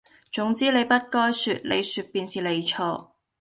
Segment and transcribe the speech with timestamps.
[0.31, 3.09] 總之你不該説，你説便是你錯！」